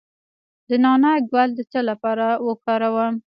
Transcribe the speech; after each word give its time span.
د 0.69 0.71
نعناع 0.83 1.17
ګل 1.31 1.49
د 1.55 1.59
څه 1.71 1.79
لپاره 1.89 2.27
وکاروم؟ 2.47 3.15